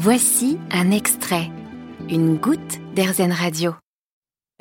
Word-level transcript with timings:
Voici 0.00 0.58
un 0.70 0.92
extrait, 0.92 1.50
une 2.08 2.36
goutte 2.36 2.78
d'Airzen 2.94 3.32
Radio. 3.32 3.72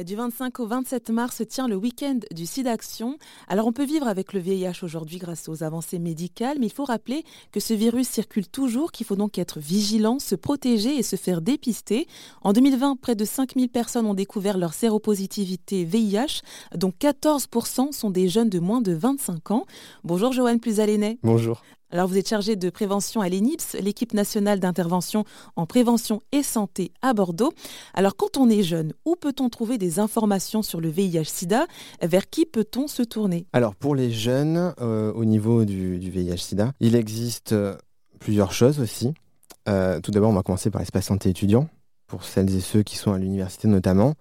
Du 0.00 0.14
25 0.14 0.60
au 0.60 0.66
27 0.68 1.10
mars 1.10 1.38
se 1.38 1.42
tient 1.42 1.66
le 1.66 1.74
week-end 1.74 2.20
du 2.32 2.46
SIDAction. 2.46 3.18
Alors 3.48 3.66
on 3.66 3.72
peut 3.72 3.84
vivre 3.84 4.06
avec 4.06 4.32
le 4.32 4.38
VIH 4.38 4.84
aujourd'hui 4.84 5.18
grâce 5.18 5.48
aux 5.48 5.64
avancées 5.64 5.98
médicales, 5.98 6.58
mais 6.60 6.66
il 6.66 6.72
faut 6.72 6.84
rappeler 6.84 7.24
que 7.50 7.58
ce 7.58 7.74
virus 7.74 8.08
circule 8.08 8.46
toujours, 8.46 8.92
qu'il 8.92 9.06
faut 9.06 9.16
donc 9.16 9.36
être 9.36 9.58
vigilant, 9.58 10.20
se 10.20 10.36
protéger 10.36 10.96
et 10.96 11.02
se 11.02 11.16
faire 11.16 11.40
dépister. 11.40 12.06
En 12.42 12.52
2020, 12.52 12.94
près 13.00 13.16
de 13.16 13.24
5000 13.24 13.70
personnes 13.70 14.06
ont 14.06 14.14
découvert 14.14 14.56
leur 14.56 14.72
séropositivité 14.72 15.84
VIH, 15.84 16.42
dont 16.76 16.92
14% 16.96 17.90
sont 17.90 18.10
des 18.10 18.28
jeunes 18.28 18.50
de 18.50 18.60
moins 18.60 18.82
de 18.82 18.92
25 18.92 19.50
ans. 19.50 19.66
Bonjour 20.04 20.32
Joanne 20.32 20.60
Plusalénet. 20.60 21.18
Bonjour. 21.24 21.60
Alors 21.94 22.08
vous 22.08 22.18
êtes 22.18 22.28
chargé 22.28 22.56
de 22.56 22.70
prévention 22.70 23.20
à 23.20 23.28
l'ENIPS, 23.28 23.76
l'équipe 23.80 24.14
nationale 24.14 24.58
d'intervention 24.58 25.24
en 25.54 25.64
prévention 25.64 26.22
et 26.32 26.42
santé 26.42 26.90
à 27.02 27.14
Bordeaux. 27.14 27.52
Alors 27.94 28.16
quand 28.16 28.36
on 28.36 28.50
est 28.50 28.64
jeune, 28.64 28.92
où 29.04 29.14
peut-on 29.14 29.48
trouver 29.48 29.78
des 29.78 30.00
informations 30.00 30.62
sur 30.62 30.80
le 30.80 30.88
VIH-Sida 30.88 31.68
Vers 32.02 32.28
qui 32.28 32.46
peut-on 32.46 32.88
se 32.88 33.04
tourner? 33.04 33.46
Alors 33.52 33.76
pour 33.76 33.94
les 33.94 34.10
jeunes, 34.10 34.74
euh, 34.80 35.12
au 35.12 35.24
niveau 35.24 35.64
du, 35.64 36.00
VIH-Sida, 36.00 36.72
il 36.80 36.96
existe 36.96 37.52
euh, 37.52 37.76
plusieurs 38.18 38.50
choses 38.50 38.80
aussi. 38.80 39.14
Euh, 39.68 40.00
tout 40.00 40.10
d'abord, 40.10 40.30
on 40.30 40.34
va 40.34 40.42
commencer 40.42 40.70
par 40.70 40.80
l'espace 40.80 41.06
santé 41.06 41.28
étudiant, 41.28 41.68
pour 42.08 42.24
celles 42.24 42.52
et 42.56 42.60
ceux 42.60 42.82
qui 42.82 42.96
sont 42.96 43.12
à 43.12 43.18
l'université 43.18 43.68
notamment. 43.68 44.14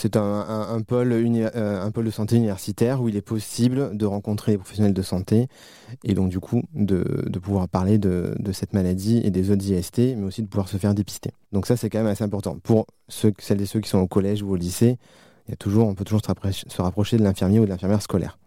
C'est 0.00 0.14
un, 0.14 0.80
pôle 0.86 1.12
euh, 1.12 1.82
un 1.82 1.90
pôle 1.90 2.04
de 2.04 2.12
santé 2.12 2.36
universitaire 2.36 3.02
où 3.02 3.08
il 3.08 3.16
est 3.16 3.20
possible 3.20 3.96
de 3.96 4.06
rencontrer 4.06 4.52
les 4.52 4.58
professionnels 4.58 4.94
de 4.94 5.02
santé 5.02 5.48
et 6.04 6.14
donc 6.14 6.28
du 6.28 6.38
coup 6.38 6.62
de, 6.72 7.02
pouvoir 7.42 7.68
parler 7.68 7.98
de, 7.98 8.32
cette 8.52 8.74
maladie 8.74 9.20
et 9.24 9.30
des 9.30 9.50
autres 9.50 9.68
IST, 9.68 9.98
mais 10.16 10.22
aussi 10.22 10.42
de 10.42 10.46
pouvoir 10.46 10.68
se 10.68 10.76
faire 10.76 10.94
dépister. 10.94 11.32
Donc 11.50 11.66
ça 11.66 11.76
c'est 11.76 11.90
quand 11.90 11.98
même 11.98 12.06
assez 12.06 12.22
important. 12.22 12.60
Pour 12.62 12.86
celles 13.08 13.60
et 13.60 13.66
ceux 13.66 13.80
qui 13.80 13.88
sont 13.88 13.98
au 13.98 14.06
collège 14.06 14.40
ou 14.40 14.52
au 14.52 14.54
lycée, 14.54 14.98
il 15.48 15.50
y 15.50 15.54
a 15.54 15.56
toujours, 15.56 15.88
on 15.88 15.96
peut 15.96 16.04
toujours 16.04 16.22
se 16.22 16.80
rapprocher, 16.80 17.16
de 17.16 17.24
l'infirmier 17.24 17.58
ou 17.58 17.64
de 17.64 17.70
l'infirmière 17.70 18.00
scolaire. 18.00 18.38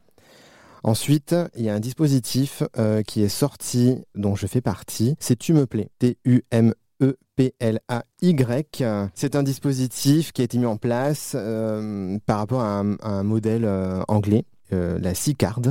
Ensuite, 0.84 1.36
il 1.58 1.66
y 1.66 1.70
a 1.70 1.76
un 1.76 1.82
dispositif 1.82 2.64
euh, 2.78 3.04
qui 3.04 3.24
est 3.24 3.30
sorti, 3.30 3.98
dont 4.16 4.38
je 4.38 4.48
fais 4.48 4.62
partie, 4.62 5.18
c'est 5.20 5.38
Tu 5.38 5.52
me 5.52 5.66
plais, 5.66 5.90
T-U-M 6.00 6.74
E-P-L-A-Y. 7.02 8.84
C'est 9.16 9.36
un 9.36 9.44
dispositif 9.44 10.32
qui 10.32 10.42
a 10.42 10.46
été 10.46 10.58
mis 10.58 10.66
en 10.66 10.78
place 10.78 11.34
euh, 11.36 12.18
par 12.26 12.38
rapport 12.38 12.62
à 12.62 12.84
un, 13.02 13.24
modèle 13.24 13.66
euh, 13.66 14.02
anglais, 14.08 14.46
euh, 14.74 15.00
la 15.00 15.16
C-Card. 15.16 15.62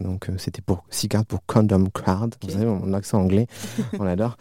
Donc 0.00 0.30
c'était 0.38 0.62
pour 0.62 0.84
C-Card 0.88 1.26
pour 1.26 1.44
Condom 1.46 1.84
Card. 1.90 2.30
Vous 2.42 2.50
savez, 2.50 2.64
mon 2.64 2.94
accent 2.94 3.20
anglais, 3.20 3.46
on 3.98 4.04
l'adore. 4.04 4.36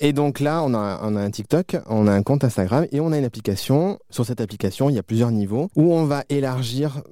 Et 0.00 0.12
donc 0.12 0.38
là, 0.38 0.62
on 0.62 0.74
a, 0.74 1.00
on 1.02 1.16
a 1.16 1.20
un 1.20 1.30
TikTok, 1.30 1.78
on 1.86 2.06
a 2.06 2.12
un 2.12 2.22
compte 2.22 2.44
Instagram 2.44 2.86
et 2.92 3.00
on 3.00 3.10
a 3.10 3.18
une 3.18 3.24
application. 3.24 3.98
Sur 4.10 4.26
cette 4.26 4.40
application, 4.40 4.90
il 4.90 4.96
y 4.96 4.98
a 4.98 5.02
plusieurs 5.02 5.30
niveaux 5.30 5.70
où 5.76 5.92
on 5.94 6.04
va 6.04 6.24
élargir 6.28 7.02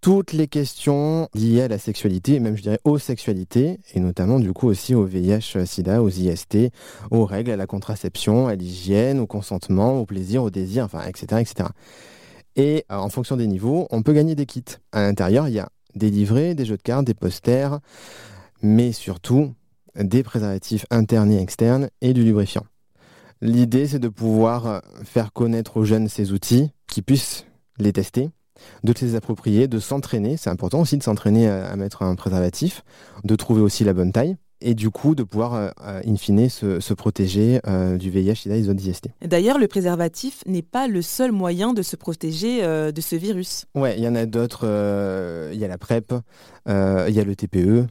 toutes 0.00 0.32
les 0.32 0.46
questions 0.46 1.28
liées 1.34 1.62
à 1.62 1.68
la 1.68 1.78
sexualité, 1.78 2.34
et 2.34 2.40
même 2.40 2.56
je 2.56 2.62
dirais 2.62 2.80
aux 2.84 2.98
sexualités, 2.98 3.80
et 3.94 4.00
notamment 4.00 4.38
du 4.38 4.52
coup 4.52 4.68
aussi 4.68 4.94
au 4.94 5.04
VIH, 5.04 5.64
SIDA, 5.64 6.02
aux 6.02 6.08
IST, 6.08 6.70
aux 7.10 7.24
règles, 7.24 7.50
à 7.50 7.56
la 7.56 7.66
contraception, 7.66 8.46
à 8.46 8.54
l'hygiène, 8.54 9.18
au 9.18 9.26
consentement, 9.26 9.98
au 9.98 10.06
plaisir, 10.06 10.42
au 10.42 10.50
désir, 10.50 10.84
enfin, 10.84 11.02
etc. 11.06 11.40
etc. 11.40 11.70
Et 12.56 12.84
euh, 12.90 12.96
en 12.96 13.08
fonction 13.08 13.36
des 13.36 13.46
niveaux, 13.46 13.88
on 13.90 14.02
peut 14.02 14.12
gagner 14.12 14.34
des 14.34 14.46
kits. 14.46 14.64
À 14.92 15.02
l'intérieur, 15.02 15.48
il 15.48 15.54
y 15.54 15.58
a 15.58 15.68
des 15.94 16.10
livrets, 16.10 16.54
des 16.54 16.64
jeux 16.64 16.76
de 16.76 16.82
cartes, 16.82 17.04
des 17.04 17.14
posters, 17.14 17.80
mais 18.62 18.92
surtout 18.92 19.54
des 19.96 20.22
préservatifs 20.22 20.86
internes 20.90 21.32
et 21.32 21.40
externes 21.40 21.88
et 22.00 22.12
du 22.12 22.22
lubrifiant. 22.22 22.64
L'idée, 23.40 23.86
c'est 23.86 23.98
de 23.98 24.08
pouvoir 24.08 24.82
faire 25.04 25.32
connaître 25.32 25.76
aux 25.76 25.84
jeunes 25.84 26.08
ces 26.08 26.32
outils, 26.32 26.70
qui 26.88 27.02
puissent 27.02 27.46
les 27.78 27.92
tester, 27.92 28.30
de 28.84 28.92
te 28.92 29.04
les 29.04 29.14
approprier, 29.14 29.68
de 29.68 29.78
s'entraîner. 29.78 30.36
C'est 30.36 30.50
important 30.50 30.80
aussi 30.80 30.96
de 30.96 31.02
s'entraîner 31.02 31.48
à, 31.48 31.76
mettre 31.76 32.02
un 32.02 32.14
préservatif, 32.14 32.82
de 33.24 33.36
trouver 33.36 33.60
aussi 33.60 33.84
la 33.84 33.92
bonne 33.92 34.12
taille 34.12 34.36
et 34.60 34.74
du 34.74 34.90
coup 34.90 35.14
de 35.14 35.22
pouvoir, 35.22 35.54
euh, 35.54 35.70
euh, 35.84 36.00
in 36.06 36.16
fine, 36.16 36.48
se, 36.48 36.94
protéger 36.94 37.60
euh, 37.66 37.96
du 37.96 38.10
VIH, 38.10 38.34
SIDA 38.34 38.56
et 38.56 38.62
des 38.62 38.68
autres 38.68 38.84
IST. 38.84 39.08
D'ailleurs, 39.24 39.58
le 39.58 39.68
préservatif 39.68 40.42
n'est 40.46 40.62
pas 40.62 40.88
le 40.88 41.02
seul 41.02 41.32
moyen 41.32 41.72
de 41.72 41.82
se 41.82 41.96
protéger 41.96 42.62
de 42.62 43.00
ce 43.00 43.16
virus. 43.16 43.66
Ouais, 43.74 43.96
il 43.96 44.02
y 44.02 44.08
en 44.08 44.14
a 44.14 44.26
d'autres. 44.26 44.64
Il 45.52 45.58
y 45.58 45.64
a 45.64 45.68
la 45.68 45.78
PrEP, 45.78 46.12
il 46.66 46.72
y 47.14 47.20
a 47.20 47.24
le 47.24 47.36
TPE. 47.36 47.86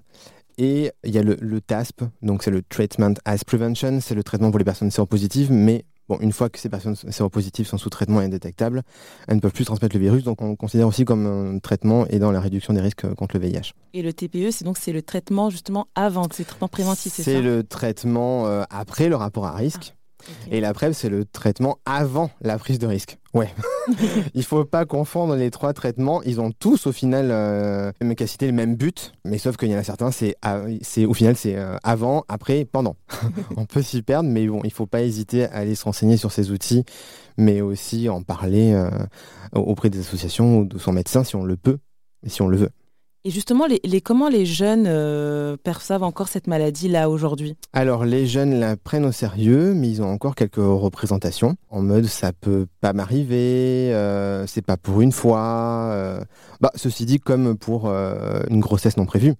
Et 0.59 0.91
il 1.03 1.13
y 1.13 1.19
a 1.19 1.21
le, 1.21 1.37
le 1.39 1.61
TASP, 1.61 2.01
donc 2.23 2.41
c'est 2.41 2.49
le 2.49 2.63
Treatment 2.63 3.13
as 3.25 3.43
Prevention, 3.43 3.99
c'est 4.01 4.15
le 4.15 4.23
traitement 4.23 4.49
pour 4.49 4.57
les 4.57 4.65
personnes 4.65 4.89
séropositives, 4.89 5.51
mais 5.51 5.85
Bon, 6.09 6.17
une 6.21 6.31
fois 6.31 6.49
que 6.49 6.57
ces 6.57 6.69
personnes 6.69 6.95
séropositives 6.95 7.67
sont 7.67 7.77
sous 7.77 7.89
traitement 7.89 8.21
et 8.21 8.25
indétectables, 8.25 8.83
elles 9.27 9.35
ne 9.35 9.41
peuvent 9.41 9.51
plus 9.51 9.65
transmettre 9.65 9.95
le 9.95 10.01
virus, 10.01 10.23
donc 10.23 10.41
on 10.41 10.49
le 10.49 10.55
considère 10.55 10.87
aussi 10.87 11.03
comme 11.03 11.25
un 11.25 11.59
traitement 11.59 12.07
et 12.07 12.19
dans 12.19 12.31
la 12.31 12.39
réduction 12.39 12.73
des 12.73 12.81
risques 12.81 13.13
contre 13.15 13.37
le 13.37 13.45
VIH. 13.45 13.73
Et 13.93 14.01
le 14.01 14.13
TPE, 14.13 14.51
c'est 14.51 14.63
donc 14.63 14.77
c'est 14.77 14.93
le 14.93 15.01
traitement 15.01 15.49
justement 15.49 15.87
avant, 15.95 16.27
c'est 16.31 16.43
le 16.43 16.47
traitement 16.47 16.69
préventif, 16.69 17.13
c'est 17.13 17.23
ça? 17.23 17.31
C'est 17.31 17.41
le 17.41 17.63
traitement 17.63 18.47
euh, 18.47 18.63
après 18.69 19.09
le 19.09 19.15
rapport 19.15 19.45
à 19.45 19.53
risque. 19.53 19.95
Et 20.51 20.61
la 20.61 20.73
PrEP, 20.73 20.93
c'est 20.93 21.09
le 21.09 21.25
traitement 21.25 21.79
avant 21.85 22.29
la 22.41 22.57
prise 22.57 22.79
de 22.79 22.87
risque. 22.87 23.17
Ouais. 23.33 23.49
Il 24.33 24.43
faut 24.43 24.65
pas 24.65 24.85
confondre 24.85 25.35
les 25.35 25.51
trois 25.51 25.73
traitements. 25.73 26.21
Ils 26.23 26.41
ont 26.41 26.51
tous 26.51 26.87
au 26.87 26.91
final, 26.91 27.29
euh, 27.31 27.91
même 28.01 28.15
le 28.19 28.51
même 28.51 28.75
but, 28.75 29.13
mais 29.25 29.37
sauf 29.37 29.57
qu'il 29.57 29.69
y 29.69 29.75
en 29.75 29.77
a 29.77 29.83
certains, 29.83 30.11
c'est, 30.11 30.35
au 31.05 31.13
final, 31.13 31.35
c'est 31.35 31.55
euh, 31.55 31.77
avant, 31.83 32.23
après, 32.27 32.65
pendant. 32.65 32.95
On 33.57 33.65
peut 33.65 33.81
s'y 33.81 34.01
perdre, 34.01 34.29
mais 34.29 34.47
bon, 34.47 34.61
il 34.63 34.71
faut 34.71 34.87
pas 34.87 35.01
hésiter 35.01 35.45
à 35.45 35.57
aller 35.57 35.75
se 35.75 35.83
renseigner 35.83 36.17
sur 36.17 36.31
ces 36.31 36.51
outils, 36.51 36.83
mais 37.37 37.61
aussi 37.61 38.09
en 38.09 38.23
parler 38.23 38.73
euh, 38.73 38.89
auprès 39.53 39.89
des 39.89 39.99
associations 39.99 40.59
ou 40.59 40.65
de 40.65 40.77
son 40.77 40.93
médecin 40.93 41.23
si 41.23 41.35
on 41.35 41.43
le 41.43 41.57
peut 41.57 41.77
et 42.25 42.29
si 42.29 42.41
on 42.41 42.47
le 42.47 42.57
veut. 42.57 42.71
Et 43.27 43.29
justement, 43.29 43.65
comment 44.05 44.29
les 44.29 44.45
jeunes 44.45 44.85
euh, 44.87 45.57
perçoivent 45.61 46.03
encore 46.03 46.29
cette 46.29 46.47
maladie-là 46.47 47.09
aujourd'hui? 47.09 47.57
Alors, 47.73 48.05
les 48.05 48.25
jeunes 48.25 48.57
la 48.57 48.77
prennent 48.77 49.03
au 49.03 49.11
sérieux, 49.11 49.73
mais 49.73 49.89
ils 49.89 50.01
ont 50.01 50.09
encore 50.09 50.33
quelques 50.33 50.55
représentations. 50.55 51.57
En 51.69 51.81
mode, 51.81 52.05
ça 52.05 52.31
peut 52.31 52.67
pas 52.79 52.93
m'arriver, 52.93 53.93
euh, 53.93 54.47
c'est 54.47 54.65
pas 54.65 54.77
pour 54.77 55.01
une 55.01 55.11
fois. 55.11 55.89
Euh. 55.91 56.21
Bah, 56.61 56.71
ceci 56.75 57.05
dit, 57.05 57.19
comme 57.19 57.57
pour 57.57 57.89
une 57.89 58.61
grossesse 58.61 58.95
non 58.95 59.05
prévue 59.05 59.33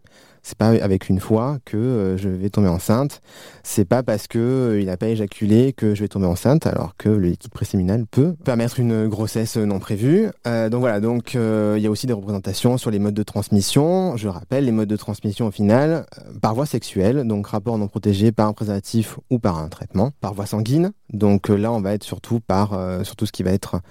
c'est 0.48 0.58
pas 0.58 0.70
avec 0.70 1.10
une 1.10 1.20
fois 1.20 1.58
que 1.66 1.76
euh, 1.76 2.18
je 2.18 2.30
vais 2.30 2.50
tomber 2.50 2.70
enceinte. 2.70 3.22
C'est 3.64 3.84
pas 3.84 4.02
parce 4.02 4.28
que 4.28 4.40
euh, 4.40 4.80
il 4.80 4.86
n'a 4.86 4.96
pas 4.96 5.10
éjaculé 5.10 5.74
que 5.74 5.94
je 5.94 6.00
vais 6.00 6.08
tomber 6.08 6.26
enceinte, 6.26 6.66
alors 6.66 6.96
que 6.96 7.10
le 7.10 7.28
liquide 7.28 7.52
préséminal 7.52 8.06
peut 8.06 8.34
permettre 8.46 8.80
une 8.80 9.10
grossesse 9.10 9.58
non 9.58 9.80
prévue. 9.80 10.30
Euh, 10.48 10.70
donc 10.70 10.80
voilà, 10.80 11.02
donc 11.02 11.34
il 11.34 11.82
y 11.82 11.86
a 11.86 11.90
aussi 11.90 12.08
des 12.08 12.14
représentations 12.14 12.78
sur 12.78 12.92
les 12.92 13.00
modes 13.00 13.14
de 13.14 13.24
transmission. 13.24 14.16
Je 14.16 14.30
rappelle 14.30 14.64
les 14.64 14.72
modes 14.72 14.88
de 14.88 14.96
transmission 14.96 15.48
au 15.48 15.52
final 15.52 16.06
par 16.42 16.56
voie 16.56 16.66
sexuelle, 16.66 17.28
donc 17.28 17.48
rapport 17.48 17.78
non 17.78 17.90
protégé 17.90 18.32
par 18.32 18.48
un 18.48 18.54
préservatif 18.54 19.20
ou 19.30 19.40
par 19.40 19.58
un 19.58 19.68
traitement, 19.68 20.12
par 20.22 20.34
voie 20.34 20.46
sanguine. 20.46 20.94
Donc 21.12 21.50
là, 21.50 21.74
on 21.74 21.82
va 21.82 21.94
être 21.94 22.06
surtout 22.06 22.40
par 22.40 22.70
surtout 23.04 23.26
ce 23.26 23.34
qui 23.34 23.44
va 23.44 23.52
être 23.52 23.82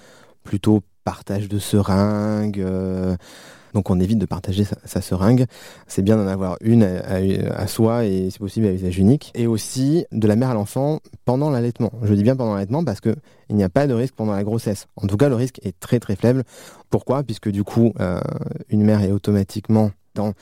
plutôt 0.43 0.81
partage 1.05 1.49
de 1.49 1.59
seringues 1.59 2.65
donc 3.76 3.91
on 3.91 4.00
évite 4.00 4.19
de 4.19 4.25
partager 4.25 4.64
sa, 4.64 5.03
seringue. 5.03 5.44
C'est 5.87 6.00
bien 6.00 6.16
d'en 6.16 6.26
avoir 6.26 6.56
une 6.62 6.82
à, 6.82 7.66
soi 7.66 8.06
et 8.06 8.31
c'est 8.31 8.38
possible 8.38 8.66
à 8.66 8.72
usage 8.72 8.98
unique. 8.98 9.32
Et 9.34 9.47
aussi 9.47 10.06
de 10.12 10.26
la 10.26 10.34
mère 10.34 10.48
à 10.48 10.54
l'enfant 10.54 11.00
pendant 11.26 11.50
l'allaitement. 11.50 11.92
Je 12.03 12.14
dis 12.14 12.22
bien 12.22 12.37
pendant 12.37 12.54
l'allaitement 12.54 12.84
parce 12.84 13.03
qu'il 13.03 13.14
n'y 13.50 13.62
a 13.62 13.69
pas 13.69 13.87
de 13.87 13.92
risque 13.92 14.14
pendant 14.14 14.32
la 14.32 14.44
grossesse. 14.44 14.87
En 14.97 15.06
tout 15.06 15.19
cas, 15.19 15.28
le 15.28 15.34
risque 15.34 15.60
est 15.62 15.78
très 15.78 16.00
très 16.00 16.16
faible. 16.16 16.44
Pourquoi? 16.88 17.22
Puisque 17.22 17.50
du 17.50 17.64
coup, 17.64 17.92
euh, 18.00 18.19
une 18.70 18.82
mère 18.82 19.03
est 19.03 19.12
automatiquement 19.12 19.91
dans 20.14 20.32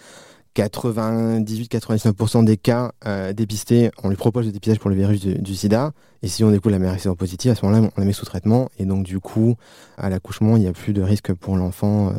98-99% 0.55 2.45
des 2.45 2.57
cas 2.57 2.93
euh, 3.07 3.33
dépistés, 3.33 3.91
on 4.03 4.09
lui 4.09 4.17
propose 4.17 4.47
le 4.47 4.53
dépistage 4.53 4.79
pour 4.79 4.89
le 4.89 4.97
virus 4.97 5.21
du, 5.21 5.55
sida. 5.55 5.93
Et 6.23 6.29
si 6.29 6.45
on 6.45 6.51
découvre 6.51 6.71
la 6.71 6.79
mère 6.79 6.95
est 6.95 7.15
positive, 7.17 7.51
à 7.51 7.55
ce 7.55 7.67
moment-là, 7.67 7.91
on 7.97 8.01
la 8.01 8.07
met 8.07 8.13
sous 8.13 8.25
traitement. 8.25 8.71
Et 8.79 8.87
donc, 8.87 9.05
du 9.05 9.21
coup, 9.21 9.57
à 9.99 10.09
l'accouchement, 10.09 10.57
il 10.57 10.61
n'y 10.61 10.69
a 10.69 10.73
plus 10.73 10.93
de 10.93 11.03
risque 11.03 11.35
pour 11.35 11.57
l'enfant 11.57 12.13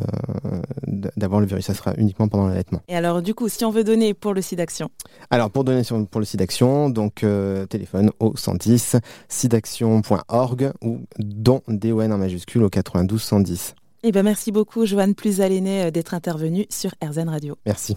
euh, 0.46 0.60
d'avoir 1.16 1.40
le 1.40 1.46
virus. 1.46 1.64
Ça 1.64 1.74
sera 1.74 1.94
uniquement 1.96 2.28
pendant 2.28 2.46
l'allaitement. 2.46 2.82
Et 2.88 2.94
alors, 2.94 3.22
du 3.22 3.34
coup, 3.34 3.48
si 3.48 3.64
on 3.64 3.70
veut 3.70 3.84
donner 3.84 4.14
pour 4.14 4.34
le 4.34 4.42
SIDAction 4.42 4.90
Alors, 5.30 5.50
pour 5.50 5.64
donner 5.64 5.82
pour 6.10 6.20
le 6.20 6.26
SIDAction, 6.26 6.90
donc 6.90 7.24
euh, 7.24 7.66
téléphone 7.66 8.10
au 8.20 8.36
110, 8.36 8.96
sidaction.org 9.28 10.72
ou 10.82 11.00
don 11.18 11.62
DON 11.68 12.10
en 12.12 12.18
majuscule 12.18 12.62
au 12.62 12.68
92 12.68 13.22
110. 13.22 13.74
Eh 14.02 14.12
ben 14.12 14.22
merci 14.22 14.52
beaucoup, 14.52 14.86
Joanne 14.86 15.14
Plusaléné, 15.14 15.90
d'être 15.90 16.14
intervenue 16.14 16.66
sur 16.70 16.92
RZN 17.02 17.28
Radio. 17.28 17.56
Merci. 17.66 17.96